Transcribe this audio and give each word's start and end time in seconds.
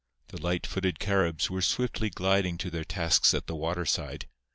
The 0.29 0.41
light 0.41 0.65
footed 0.65 0.97
Caribs 0.97 1.51
were 1.51 1.61
swiftly 1.61 2.09
gliding 2.09 2.57
to 2.57 2.71
their 2.71 2.83
tasks 2.83 3.35
at 3.35 3.45
the 3.45 3.53
waterside. 3.55 4.25